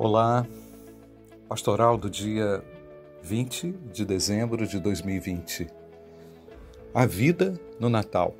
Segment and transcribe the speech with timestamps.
[0.00, 0.46] Olá,
[1.48, 2.62] pastoral do dia
[3.20, 5.66] 20 de dezembro de 2020.
[6.94, 8.32] A vida no Natal.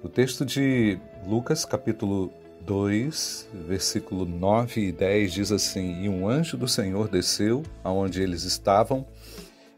[0.00, 6.56] O texto de Lucas, capítulo 2, versículo 9 e 10 diz assim: E um anjo
[6.56, 9.04] do Senhor desceu aonde eles estavam,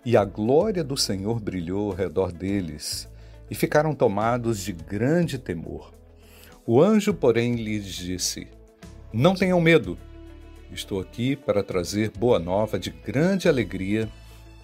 [0.05, 3.09] e a glória do Senhor brilhou ao redor deles,
[3.51, 5.91] e ficaram tomados de grande temor.
[6.67, 8.60] O anjo, porém, lhes disse:
[9.13, 9.99] não tenham medo.
[10.73, 14.09] Estou aqui para trazer boa nova de grande alegria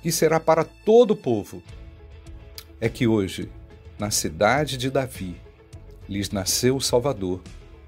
[0.02, 1.62] que será para todo o povo.
[2.80, 3.50] É que hoje,
[3.98, 5.36] na cidade de Davi,
[6.09, 7.42] lhes nasceu o Salvador,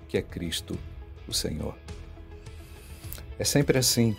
[0.09, 0.77] que é Cristo,
[1.29, 1.77] o Senhor.
[3.39, 4.17] É sempre assim.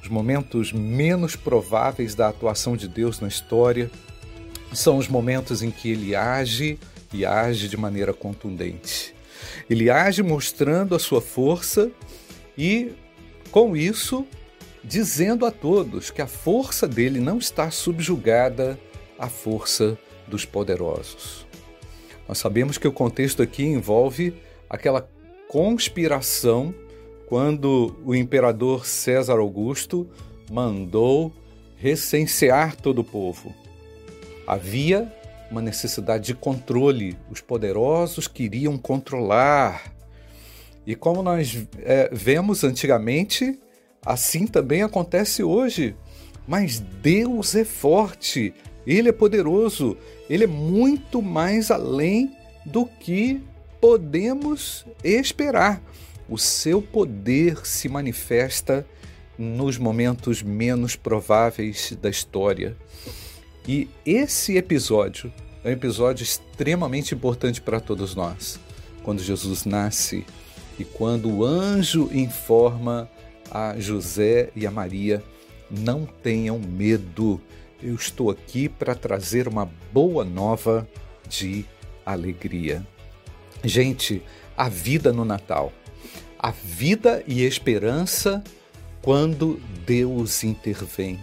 [0.00, 3.90] Os momentos menos prováveis da atuação de Deus na história
[4.72, 6.78] são os momentos em que ele age
[7.12, 9.14] e age de maneira contundente.
[9.68, 11.90] Ele age mostrando a sua força
[12.56, 12.92] e,
[13.50, 14.26] com isso,
[14.82, 18.78] dizendo a todos que a força dele não está subjugada
[19.18, 21.46] à força dos poderosos.
[22.28, 24.34] Nós sabemos que o contexto aqui envolve
[24.68, 25.08] aquela
[25.48, 26.74] conspiração
[27.26, 30.08] quando o imperador César Augusto
[30.50, 31.32] mandou
[31.76, 33.54] recensear todo o povo.
[34.46, 35.12] Havia
[35.52, 37.16] uma necessidade de controle.
[37.30, 39.92] Os poderosos queriam controlar.
[40.86, 43.60] E como nós é, vemos antigamente,
[44.04, 45.94] assim também acontece hoje.
[46.48, 48.52] Mas Deus é forte,
[48.84, 49.96] Ele é poderoso,
[50.28, 53.40] Ele é muito mais além do que
[53.80, 55.80] podemos esperar.
[56.28, 58.86] O seu poder se manifesta
[59.38, 62.76] nos momentos menos prováveis da história.
[63.66, 65.32] E esse episódio
[65.62, 68.58] é um episódio extremamente importante para todos nós.
[69.02, 70.24] Quando Jesus nasce
[70.78, 73.08] e quando o anjo informa
[73.50, 75.22] a José e a Maria:
[75.70, 77.40] não tenham medo,
[77.80, 80.88] eu estou aqui para trazer uma boa nova
[81.28, 81.64] de
[82.04, 82.84] alegria.
[83.62, 84.22] Gente,
[84.56, 85.72] a vida no Natal,
[86.36, 88.42] a vida e esperança
[89.00, 91.18] quando Deus intervém.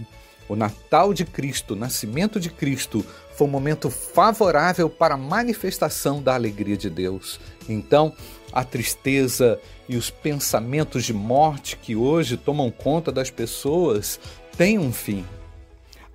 [0.50, 3.06] O Natal de Cristo, o nascimento de Cristo,
[3.36, 7.40] foi um momento favorável para a manifestação da alegria de Deus.
[7.70, 8.12] Então,
[8.52, 14.20] a tristeza e os pensamentos de morte que hoje tomam conta das pessoas
[14.58, 15.24] têm um fim.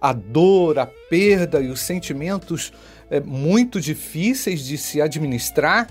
[0.01, 2.73] A dor, a perda e os sentimentos
[3.09, 5.89] é, muito difíceis de se administrar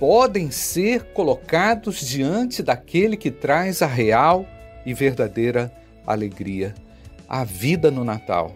[0.00, 4.44] podem ser colocados diante daquele que traz a real
[4.84, 5.72] e verdadeira
[6.04, 6.74] alegria
[7.28, 8.54] a vida no Natal.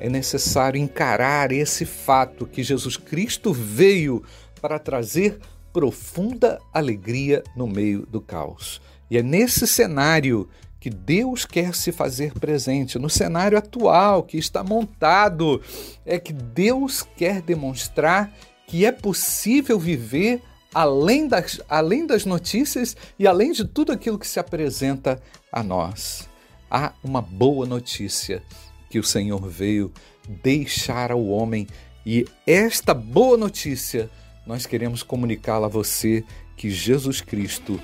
[0.00, 4.22] É necessário encarar esse fato que Jesus Cristo veio
[4.60, 5.38] para trazer
[5.72, 8.80] profunda alegria no meio do caos.
[9.10, 10.48] E é nesse cenário
[10.80, 15.60] que Deus quer se fazer presente, no cenário atual que está montado,
[16.06, 18.32] é que Deus quer demonstrar
[18.66, 20.40] que é possível viver
[20.72, 25.20] além das, além das notícias e além de tudo aquilo que se apresenta
[25.52, 26.29] a nós
[26.70, 28.42] há uma boa notícia
[28.88, 29.92] que o Senhor veio
[30.28, 31.66] deixar ao homem
[32.06, 34.08] e esta boa notícia
[34.46, 36.24] nós queremos comunicá-la a você
[36.56, 37.80] que Jesus Cristo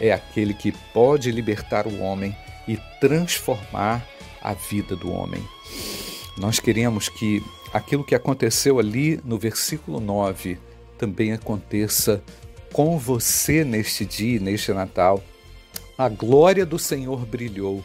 [0.00, 2.36] é aquele que pode libertar o homem
[2.68, 4.06] e transformar
[4.42, 5.42] a vida do homem.
[6.36, 10.58] Nós queremos que aquilo que aconteceu ali no versículo 9
[10.98, 12.22] também aconteça
[12.72, 15.22] com você neste dia, neste Natal.
[15.98, 17.82] A glória do Senhor brilhou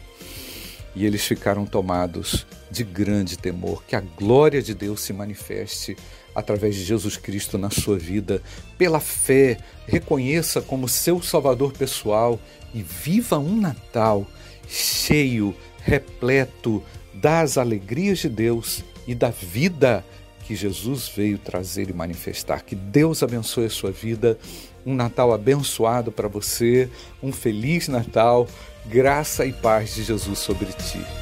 [0.94, 3.82] e eles ficaram tomados de grande temor.
[3.84, 5.96] Que a glória de Deus se manifeste
[6.34, 8.42] através de Jesus Cristo na sua vida.
[8.76, 12.38] Pela fé, reconheça como seu Salvador pessoal
[12.74, 14.26] e viva um Natal
[14.68, 16.82] cheio, repleto
[17.14, 20.04] das alegrias de Deus e da vida
[20.44, 22.62] que Jesus veio trazer e manifestar.
[22.62, 24.38] Que Deus abençoe a sua vida.
[24.84, 26.88] Um Natal abençoado para você,
[27.22, 28.48] um feliz Natal,
[28.86, 31.21] graça e paz de Jesus sobre ti.